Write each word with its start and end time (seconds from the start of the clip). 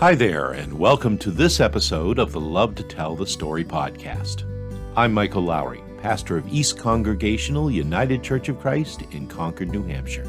Hi 0.00 0.14
there, 0.14 0.52
and 0.52 0.72
welcome 0.72 1.18
to 1.18 1.32
this 1.32 1.58
episode 1.58 2.20
of 2.20 2.30
the 2.30 2.40
Love 2.40 2.76
to 2.76 2.84
Tell 2.84 3.16
the 3.16 3.26
Story 3.26 3.64
podcast. 3.64 4.44
I'm 4.94 5.12
Michael 5.12 5.42
Lowry, 5.42 5.82
pastor 6.00 6.36
of 6.36 6.46
East 6.46 6.78
Congregational 6.78 7.68
United 7.68 8.22
Church 8.22 8.48
of 8.48 8.60
Christ 8.60 9.02
in 9.10 9.26
Concord, 9.26 9.70
New 9.70 9.82
Hampshire. 9.82 10.22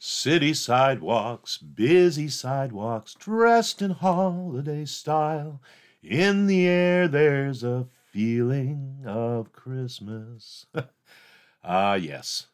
City 0.00 0.52
sidewalks, 0.52 1.58
busy 1.58 2.26
sidewalks, 2.26 3.14
dressed 3.14 3.80
in 3.80 3.92
holiday 3.92 4.84
style. 4.84 5.62
In 6.02 6.48
the 6.48 6.66
air, 6.66 7.06
there's 7.06 7.62
a 7.62 7.86
feeling 8.10 9.04
of 9.06 9.52
Christmas. 9.52 10.66
Ah, 11.64 11.94
yes. 11.94 12.48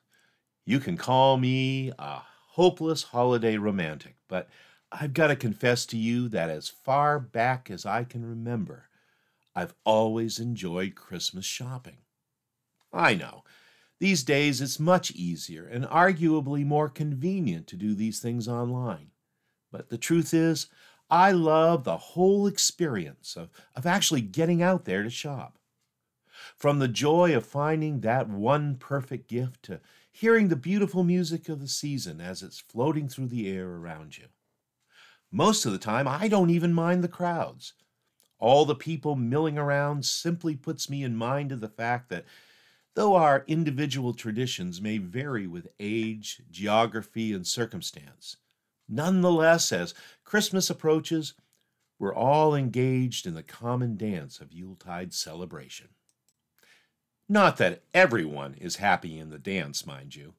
You 0.66 0.80
can 0.80 0.96
call 0.96 1.38
me 1.38 1.92
a 1.98 2.22
hopeless 2.50 3.04
holiday 3.04 3.56
romantic, 3.56 4.16
but 4.28 4.48
I've 4.92 5.14
got 5.14 5.28
to 5.28 5.36
confess 5.36 5.86
to 5.86 5.96
you 5.96 6.28
that 6.30 6.50
as 6.50 6.68
far 6.68 7.18
back 7.18 7.70
as 7.70 7.86
I 7.86 8.04
can 8.04 8.24
remember, 8.24 8.88
I've 9.54 9.74
always 9.84 10.38
enjoyed 10.38 10.94
Christmas 10.94 11.44
shopping. 11.44 11.98
I 12.92 13.14
know. 13.14 13.44
These 13.98 14.22
days 14.22 14.60
it's 14.60 14.78
much 14.78 15.10
easier 15.12 15.66
and 15.66 15.84
arguably 15.84 16.64
more 16.64 16.88
convenient 16.88 17.66
to 17.68 17.76
do 17.76 17.94
these 17.94 18.20
things 18.20 18.46
online. 18.46 19.10
But 19.72 19.88
the 19.88 19.98
truth 19.98 20.32
is, 20.32 20.68
I 21.10 21.32
love 21.32 21.84
the 21.84 21.96
whole 21.96 22.46
experience 22.46 23.36
of, 23.36 23.50
of 23.74 23.86
actually 23.86 24.20
getting 24.20 24.62
out 24.62 24.84
there 24.84 25.02
to 25.02 25.10
shop. 25.10 25.58
From 26.56 26.78
the 26.78 26.88
joy 26.88 27.36
of 27.36 27.46
finding 27.46 28.00
that 28.00 28.28
one 28.28 28.76
perfect 28.76 29.28
gift 29.28 29.62
to 29.64 29.80
hearing 30.10 30.48
the 30.48 30.56
beautiful 30.56 31.04
music 31.04 31.48
of 31.48 31.60
the 31.60 31.68
season 31.68 32.20
as 32.20 32.42
it's 32.42 32.58
floating 32.58 33.08
through 33.08 33.28
the 33.28 33.48
air 33.48 33.68
around 33.68 34.18
you. 34.18 34.24
Most 35.30 35.66
of 35.66 35.72
the 35.72 35.78
time, 35.78 36.08
I 36.08 36.26
don't 36.28 36.50
even 36.50 36.72
mind 36.72 37.04
the 37.04 37.08
crowds. 37.08 37.74
All 38.38 38.64
the 38.64 38.74
people 38.74 39.14
milling 39.14 39.58
around 39.58 40.04
simply 40.06 40.56
puts 40.56 40.88
me 40.88 41.02
in 41.02 41.16
mind 41.16 41.52
of 41.52 41.60
the 41.60 41.68
fact 41.68 42.08
that 42.08 42.24
though 42.94 43.14
our 43.14 43.44
individual 43.46 44.14
traditions 44.14 44.80
may 44.80 44.98
vary 44.98 45.46
with 45.46 45.68
age, 45.78 46.40
geography, 46.50 47.32
and 47.32 47.46
circumstance, 47.46 48.36
nonetheless, 48.88 49.70
as 49.70 49.94
Christmas 50.24 50.70
approaches, 50.70 51.34
we're 51.98 52.14
all 52.14 52.54
engaged 52.54 53.26
in 53.26 53.34
the 53.34 53.42
common 53.42 53.96
dance 53.96 54.40
of 54.40 54.52
Yuletide 54.52 55.12
celebration. 55.12 55.88
Not 57.30 57.58
that 57.58 57.82
everyone 57.92 58.54
is 58.54 58.76
happy 58.76 59.18
in 59.18 59.28
the 59.28 59.38
dance, 59.38 59.84
mind 59.84 60.16
you. 60.16 60.32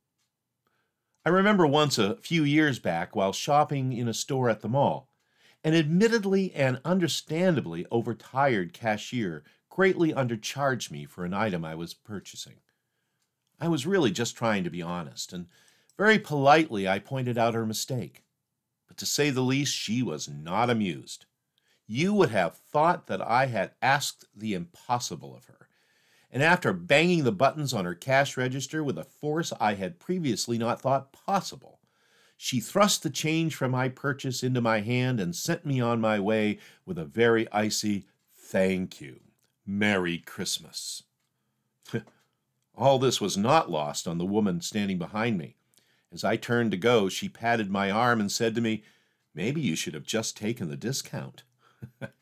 I 1.23 1.29
remember 1.29 1.67
once 1.67 1.99
a 1.99 2.15
few 2.15 2.43
years 2.43 2.79
back 2.79 3.15
while 3.15 3.31
shopping 3.31 3.93
in 3.93 4.07
a 4.07 4.13
store 4.13 4.49
at 4.49 4.61
the 4.61 4.69
mall, 4.69 5.07
an 5.63 5.75
admittedly 5.75 6.51
and 6.55 6.81
understandably 6.83 7.85
overtired 7.91 8.73
cashier 8.73 9.43
greatly 9.69 10.13
undercharged 10.13 10.89
me 10.89 11.05
for 11.05 11.25
an 11.25 11.33
item 11.33 11.63
I 11.63 11.75
was 11.75 11.93
purchasing. 11.93 12.55
I 13.61 13.67
was 13.67 13.85
really 13.85 14.09
just 14.09 14.35
trying 14.35 14.63
to 14.63 14.71
be 14.71 14.81
honest, 14.81 15.31
and 15.31 15.45
very 15.95 16.17
politely 16.17 16.87
I 16.87 16.97
pointed 16.97 17.37
out 17.37 17.53
her 17.53 17.67
mistake. 17.67 18.23
But 18.87 18.97
to 18.97 19.05
say 19.05 19.29
the 19.29 19.41
least, 19.41 19.75
she 19.75 20.01
was 20.01 20.27
not 20.27 20.71
amused. 20.71 21.27
You 21.85 22.15
would 22.15 22.31
have 22.31 22.55
thought 22.55 23.05
that 23.07 23.21
I 23.21 23.45
had 23.45 23.73
asked 23.79 24.25
the 24.35 24.55
impossible 24.55 25.35
of 25.35 25.45
her 25.45 25.68
and 26.31 26.43
after 26.43 26.73
banging 26.73 27.23
the 27.23 27.31
buttons 27.31 27.73
on 27.73 27.85
her 27.85 27.95
cash 27.95 28.37
register 28.37 28.83
with 28.83 28.97
a 28.97 29.03
force 29.03 29.51
I 29.59 29.75
had 29.75 29.99
previously 29.99 30.57
not 30.57 30.81
thought 30.81 31.11
possible, 31.11 31.79
she 32.37 32.59
thrust 32.59 33.03
the 33.03 33.09
change 33.09 33.55
from 33.55 33.71
my 33.71 33.89
purchase 33.89 34.43
into 34.43 34.61
my 34.61 34.79
hand 34.79 35.19
and 35.19 35.35
sent 35.35 35.65
me 35.65 35.81
on 35.81 35.99
my 35.99 36.19
way 36.19 36.59
with 36.85 36.97
a 36.97 37.05
very 37.05 37.51
icy 37.51 38.05
thank 38.33 39.01
you. 39.01 39.19
Merry 39.65 40.17
Christmas. 40.19 41.03
All 42.75 42.97
this 42.97 43.19
was 43.19 43.37
not 43.37 43.69
lost 43.69 44.07
on 44.07 44.17
the 44.17 44.25
woman 44.25 44.61
standing 44.61 44.97
behind 44.97 45.37
me. 45.37 45.55
As 46.11 46.23
I 46.23 46.37
turned 46.37 46.71
to 46.71 46.77
go, 46.77 47.09
she 47.09 47.29
patted 47.29 47.69
my 47.69 47.91
arm 47.91 48.19
and 48.19 48.31
said 48.31 48.55
to 48.55 48.61
me, 48.61 48.83
Maybe 49.35 49.61
you 49.61 49.75
should 49.75 49.93
have 49.93 50.05
just 50.05 50.35
taken 50.35 50.69
the 50.69 50.75
discount. 50.75 51.43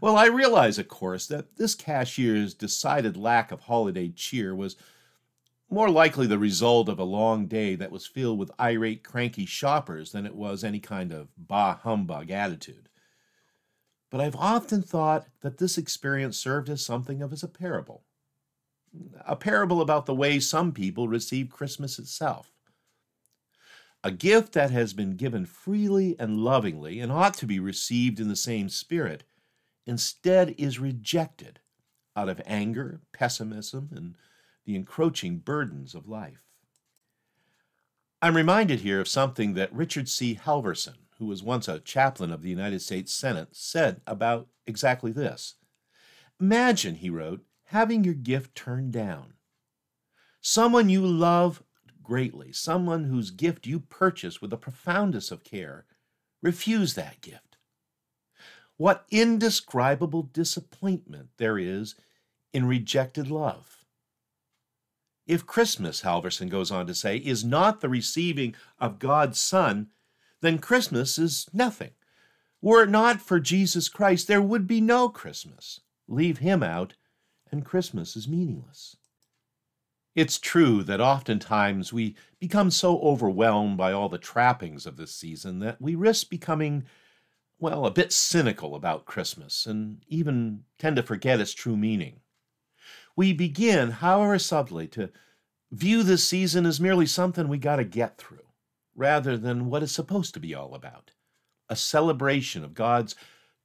Well, 0.00 0.16
I 0.16 0.26
realize, 0.26 0.78
of 0.78 0.88
course, 0.88 1.26
that 1.26 1.56
this 1.56 1.74
cashier's 1.74 2.54
decided 2.54 3.16
lack 3.16 3.52
of 3.52 3.60
holiday 3.60 4.08
cheer 4.08 4.54
was 4.54 4.76
more 5.68 5.90
likely 5.90 6.26
the 6.26 6.38
result 6.38 6.88
of 6.88 6.98
a 6.98 7.04
long 7.04 7.46
day 7.46 7.74
that 7.74 7.90
was 7.90 8.06
filled 8.06 8.38
with 8.38 8.50
irate, 8.60 9.02
cranky 9.02 9.46
shoppers 9.46 10.12
than 10.12 10.26
it 10.26 10.34
was 10.34 10.62
any 10.62 10.80
kind 10.80 11.12
of 11.12 11.28
bah 11.36 11.78
humbug 11.78 12.30
attitude. 12.30 12.88
But 14.10 14.20
I've 14.20 14.36
often 14.36 14.82
thought 14.82 15.26
that 15.40 15.58
this 15.58 15.76
experience 15.76 16.38
served 16.38 16.68
as 16.68 16.84
something 16.84 17.22
of 17.22 17.32
as 17.32 17.42
a 17.42 17.48
parable. 17.48 18.04
A 19.26 19.36
parable 19.36 19.80
about 19.80 20.06
the 20.06 20.14
way 20.14 20.38
some 20.38 20.72
people 20.72 21.08
receive 21.08 21.50
Christmas 21.50 21.98
itself. 21.98 22.52
A 24.04 24.12
gift 24.12 24.52
that 24.52 24.70
has 24.70 24.92
been 24.92 25.16
given 25.16 25.44
freely 25.44 26.14
and 26.18 26.38
lovingly 26.38 27.00
and 27.00 27.10
ought 27.10 27.34
to 27.34 27.46
be 27.46 27.58
received 27.58 28.20
in 28.20 28.28
the 28.28 28.36
same 28.36 28.68
spirit 28.68 29.24
instead 29.86 30.54
is 30.58 30.78
rejected 30.78 31.60
out 32.16 32.28
of 32.28 32.40
anger, 32.46 33.00
pessimism, 33.12 33.90
and 33.94 34.16
the 34.64 34.74
encroaching 34.74 35.38
burdens 35.38 35.94
of 35.94 36.08
life. 36.08 36.42
I'm 38.20 38.36
reminded 38.36 38.80
here 38.80 39.00
of 39.00 39.08
something 39.08 39.54
that 39.54 39.72
Richard 39.72 40.08
C. 40.08 40.34
Halverson, 40.42 40.96
who 41.18 41.26
was 41.26 41.42
once 41.42 41.68
a 41.68 41.78
chaplain 41.78 42.32
of 42.32 42.42
the 42.42 42.50
United 42.50 42.80
States 42.80 43.12
Senate, 43.12 43.50
said 43.52 44.00
about 44.06 44.48
exactly 44.66 45.12
this. 45.12 45.54
Imagine, 46.40 46.96
he 46.96 47.10
wrote, 47.10 47.42
having 47.66 48.04
your 48.04 48.14
gift 48.14 48.54
turned 48.54 48.92
down. 48.92 49.34
Someone 50.40 50.88
you 50.88 51.06
love 51.06 51.62
greatly, 52.02 52.52
someone 52.52 53.04
whose 53.04 53.30
gift 53.30 53.66
you 53.66 53.80
purchased 53.80 54.40
with 54.40 54.50
the 54.50 54.56
profoundest 54.56 55.30
of 55.30 55.44
care, 55.44 55.84
refuse 56.42 56.94
that 56.94 57.20
gift. 57.20 57.45
What 58.76 59.06
indescribable 59.10 60.22
disappointment 60.22 61.30
there 61.38 61.58
is 61.58 61.94
in 62.52 62.66
rejected 62.66 63.30
love. 63.30 63.84
If 65.26 65.46
Christmas, 65.46 66.02
Halverson 66.02 66.48
goes 66.48 66.70
on 66.70 66.86
to 66.86 66.94
say, 66.94 67.16
is 67.16 67.44
not 67.44 67.80
the 67.80 67.88
receiving 67.88 68.54
of 68.78 68.98
God's 68.98 69.38
Son, 69.38 69.88
then 70.40 70.58
Christmas 70.58 71.18
is 71.18 71.46
nothing. 71.52 71.90
Were 72.62 72.84
it 72.84 72.90
not 72.90 73.20
for 73.20 73.40
Jesus 73.40 73.88
Christ, 73.88 74.28
there 74.28 74.42
would 74.42 74.66
be 74.66 74.80
no 74.80 75.08
Christmas. 75.08 75.80
Leave 76.06 76.38
him 76.38 76.62
out, 76.62 76.94
and 77.50 77.64
Christmas 77.64 78.16
is 78.16 78.28
meaningless. 78.28 78.96
It's 80.14 80.38
true 80.38 80.82
that 80.84 81.00
oftentimes 81.00 81.92
we 81.92 82.16
become 82.38 82.70
so 82.70 82.98
overwhelmed 83.00 83.76
by 83.76 83.92
all 83.92 84.08
the 84.08 84.18
trappings 84.18 84.86
of 84.86 84.96
this 84.96 85.14
season 85.14 85.58
that 85.58 85.80
we 85.80 85.94
risk 85.94 86.30
becoming 86.30 86.84
well, 87.58 87.86
a 87.86 87.90
bit 87.90 88.12
cynical 88.12 88.74
about 88.74 89.06
Christmas 89.06 89.66
and 89.66 90.02
even 90.08 90.64
tend 90.78 90.96
to 90.96 91.02
forget 91.02 91.40
its 91.40 91.54
true 91.54 91.76
meaning. 91.76 92.20
We 93.16 93.32
begin, 93.32 93.92
however 93.92 94.38
subtly, 94.38 94.86
to 94.88 95.10
view 95.72 96.02
this 96.02 96.24
season 96.28 96.66
as 96.66 96.80
merely 96.80 97.06
something 97.06 97.48
we 97.48 97.58
got 97.58 97.76
to 97.76 97.84
get 97.84 98.18
through, 98.18 98.46
rather 98.94 99.38
than 99.38 99.70
what 99.70 99.82
it's 99.82 99.92
supposed 99.92 100.34
to 100.34 100.40
be 100.40 100.54
all 100.54 100.74
about 100.74 101.12
a 101.68 101.76
celebration 101.76 102.62
of 102.62 102.74
God's 102.74 103.16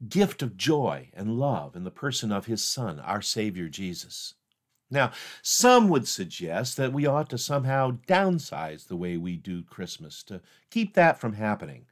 gift 0.09 0.41
of 0.41 0.57
joy 0.57 1.09
and 1.13 1.37
love 1.37 1.75
in 1.75 1.83
the 1.83 1.91
person 1.91 2.31
of 2.31 2.47
His 2.47 2.63
Son, 2.63 2.99
our 2.99 3.21
Savior 3.21 3.67
Jesus. 3.69 4.33
Now, 4.89 5.11
some 5.43 5.87
would 5.89 6.07
suggest 6.07 6.77
that 6.77 6.91
we 6.91 7.05
ought 7.05 7.29
to 7.29 7.37
somehow 7.37 7.99
downsize 8.07 8.87
the 8.87 8.95
way 8.95 9.17
we 9.17 9.37
do 9.37 9.63
Christmas 9.63 10.23
to 10.23 10.41
keep 10.71 10.95
that 10.95 11.19
from 11.19 11.33
happening 11.33 11.85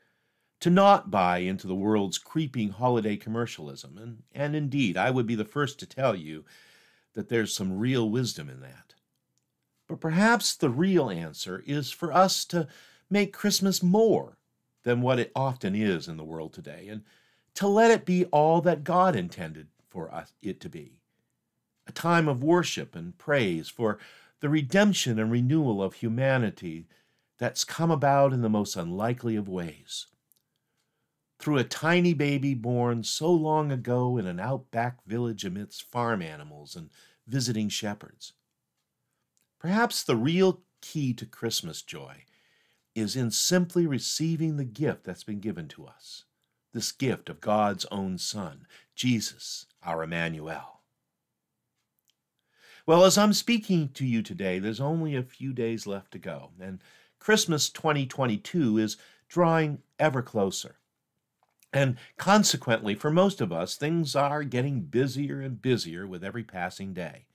to 0.59 0.69
not 0.69 1.09
buy 1.09 1.39
into 1.39 1.67
the 1.67 1.75
world's 1.75 2.17
creeping 2.17 2.69
holiday 2.69 3.15
commercialism. 3.15 3.97
And, 3.97 4.23
and 4.33 4.55
indeed, 4.55 4.97
I 4.97 5.09
would 5.09 5.25
be 5.25 5.35
the 5.35 5.45
first 5.45 5.79
to 5.79 5.85
tell 5.85 6.15
you 6.15 6.45
that 7.13 7.29
there's 7.29 7.53
some 7.53 7.79
real 7.79 8.09
wisdom 8.09 8.49
in 8.49 8.59
that. 8.61 8.95
But 9.87 9.99
perhaps 9.99 10.55
the 10.55 10.69
real 10.69 11.09
answer 11.09 11.63
is 11.65 11.91
for 11.91 12.11
us 12.11 12.45
to 12.45 12.67
make 13.09 13.33
Christmas 13.33 13.81
more 13.81 14.37
than 14.83 15.01
what 15.01 15.19
it 15.19 15.31
often 15.35 15.75
is 15.75 16.07
in 16.07 16.17
the 16.17 16.23
world 16.23 16.53
today, 16.53 16.87
and 16.89 17.03
to 17.55 17.67
let 17.67 17.91
it 17.91 18.05
be 18.05 18.25
all 18.25 18.61
that 18.61 18.83
God 18.83 19.15
intended 19.15 19.67
for 19.87 20.13
us, 20.13 20.33
it 20.41 20.59
to 20.61 20.69
be 20.69 20.99
a 21.87 21.91
time 21.91 22.27
of 22.27 22.43
worship 22.43 22.95
and 22.95 23.17
praise 23.17 23.67
for 23.67 23.97
the 24.41 24.49
redemption 24.49 25.17
and 25.17 25.31
renewal 25.31 25.81
of 25.81 25.95
humanity 25.95 26.85
that's 27.39 27.63
come 27.63 27.89
about 27.89 28.31
in 28.31 28.41
the 28.41 28.49
most 28.49 28.75
unlikely 28.75 29.35
of 29.35 29.49
ways 29.49 30.05
through 31.39 31.57
a 31.57 31.63
tiny 31.63 32.13
baby 32.13 32.53
born 32.53 33.03
so 33.03 33.31
long 33.31 33.71
ago 33.71 34.17
in 34.17 34.27
an 34.27 34.39
outback 34.39 35.03
village 35.05 35.45
amidst 35.45 35.83
farm 35.83 36.21
animals 36.21 36.75
and 36.75 36.89
visiting 37.25 37.69
shepherds. 37.69 38.33
Perhaps 39.59 40.03
the 40.03 40.15
real 40.15 40.61
key 40.81 41.13
to 41.13 41.25
Christmas 41.25 41.81
joy 41.81 42.25
is 42.93 43.15
in 43.15 43.31
simply 43.31 43.87
receiving 43.87 44.57
the 44.57 44.65
gift 44.65 45.05
that's 45.05 45.23
been 45.23 45.39
given 45.39 45.67
to 45.69 45.85
us 45.85 46.25
this 46.73 46.91
gift 46.91 47.29
of 47.29 47.41
God's 47.41 47.85
own 47.91 48.17
Son, 48.17 48.67
Jesus, 48.95 49.65
our 49.83 50.03
Emmanuel. 50.03 50.81
Well, 52.85 53.05
as 53.05 53.17
I'm 53.17 53.33
speaking 53.33 53.89
to 53.93 54.05
you 54.05 54.21
today, 54.21 54.59
there's 54.59 54.79
only 54.79 55.15
a 55.15 55.23
few 55.23 55.53
days 55.53 55.87
left 55.87 56.11
to 56.11 56.19
go, 56.19 56.51
and 56.59 56.79
Christmas 57.19 57.69
2022 57.69 58.77
is 58.77 58.97
drawing 59.27 59.79
ever 59.99 60.21
closer. 60.21 60.78
And 61.71 61.97
consequently, 62.17 62.95
for 62.95 63.11
most 63.11 63.41
of 63.41 63.51
us, 63.51 63.75
things 63.75 64.15
are 64.15 64.43
getting 64.43 64.81
busier 64.81 65.39
and 65.39 65.61
busier 65.61 66.07
with 66.07 66.23
every 66.23 66.43
passing 66.43 66.93
day. 66.93 67.25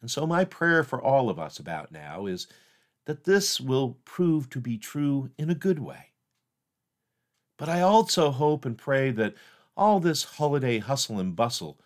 And 0.00 0.10
so, 0.10 0.26
my 0.26 0.44
prayer 0.44 0.84
for 0.84 1.02
all 1.02 1.28
of 1.28 1.38
us 1.38 1.58
about 1.58 1.90
now 1.90 2.26
is 2.26 2.46
that 3.06 3.24
this 3.24 3.60
will 3.60 3.98
prove 4.04 4.48
to 4.50 4.60
be 4.60 4.78
true 4.78 5.30
in 5.38 5.50
a 5.50 5.54
good 5.54 5.78
way. 5.78 6.12
But 7.56 7.68
I 7.68 7.80
also 7.80 8.30
hope 8.30 8.64
and 8.64 8.76
pray 8.76 9.10
that 9.12 9.34
all 9.76 10.00
this 10.00 10.24
holiday 10.24 10.78
hustle 10.78 11.18
and 11.18 11.34
bustle 11.34 11.80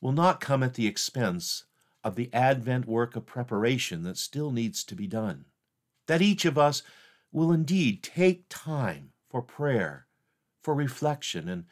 will 0.00 0.12
not 0.12 0.40
come 0.40 0.62
at 0.62 0.74
the 0.74 0.86
expense 0.86 1.64
of 2.04 2.14
the 2.14 2.32
Advent 2.32 2.86
work 2.86 3.16
of 3.16 3.26
preparation 3.26 4.02
that 4.02 4.18
still 4.18 4.52
needs 4.52 4.84
to 4.84 4.94
be 4.94 5.06
done. 5.06 5.46
That 6.06 6.22
each 6.22 6.44
of 6.44 6.56
us 6.56 6.82
will 7.32 7.50
indeed 7.50 8.02
take 8.02 8.44
time 8.48 9.12
for 9.28 9.42
prayer, 9.42 10.05
for 10.66 10.74
reflection, 10.74 11.48
and 11.48 11.64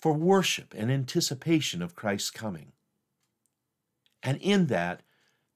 for 0.00 0.14
worship 0.14 0.72
and 0.74 0.90
anticipation 0.90 1.82
of 1.82 1.94
Christ's 1.94 2.30
coming. 2.30 2.72
And 4.22 4.38
in 4.40 4.68
that, 4.68 5.02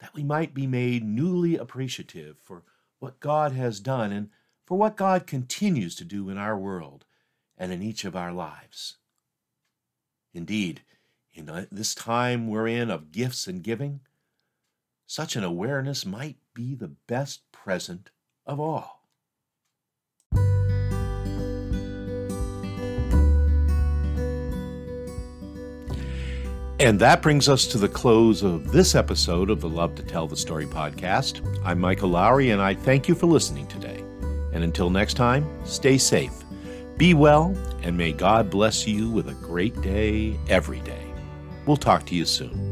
that 0.01 0.13
we 0.13 0.23
might 0.23 0.53
be 0.53 0.67
made 0.67 1.03
newly 1.03 1.57
appreciative 1.57 2.37
for 2.39 2.63
what 2.99 3.21
God 3.21 3.53
has 3.53 3.81
done 3.81 4.13
and 4.13 4.29
for 4.67 4.77
what 4.77 4.99
God 4.99 5.27
continues 5.27 5.95
to 5.95 6.05
do 6.05 6.29
in 6.29 6.37
our 6.37 6.59
world 6.59 7.07
and 7.57 7.73
in 7.73 7.83
each 7.83 8.05
of 8.05 8.15
our 8.15 8.33
lives. 8.33 8.99
Indeed, 10.35 10.83
in 11.33 11.67
this 11.73 11.95
time 11.95 12.49
we're 12.49 12.69
in 12.69 12.91
of 12.91 13.13
gifts 13.13 13.47
and 13.47 13.63
giving, 13.63 14.01
such 15.07 15.37
an 15.37 15.43
awareness 15.43 16.05
might 16.05 16.37
be 16.53 16.75
the 16.75 16.93
best 17.07 17.51
present 17.51 18.11
of 18.45 18.61
all. 18.61 18.96
And 26.79 27.01
that 27.01 27.23
brings 27.23 27.49
us 27.49 27.67
to 27.69 27.79
the 27.79 27.89
close 27.89 28.43
of 28.43 28.71
this 28.71 28.95
episode 28.95 29.49
of 29.49 29.63
the 29.63 29.69
Love 29.69 29.95
to 29.95 30.03
Tell 30.03 30.27
the 30.27 30.37
Story 30.37 30.67
podcast. 30.67 31.41
I'm 31.65 31.81
Michael 31.81 32.11
Lowry, 32.11 32.51
and 32.51 32.61
I 32.61 32.75
thank 32.75 33.09
you 33.09 33.15
for 33.15 33.25
listening 33.25 33.67
today. 33.67 34.05
And 34.53 34.63
until 34.63 34.91
next 34.91 35.15
time, 35.15 35.49
stay 35.65 35.97
safe, 35.97 36.35
be 36.99 37.15
well, 37.15 37.57
and 37.83 37.97
may 37.97 38.13
God 38.13 38.51
bless 38.51 38.87
you 38.87 39.09
with 39.09 39.31
a 39.31 39.35
great 39.35 39.81
day 39.81 40.39
every 40.51 40.81
day. 40.81 41.03
We'll 41.65 41.79
talk 41.79 42.05
to 42.07 42.15
you 42.15 42.27
soon. 42.27 42.66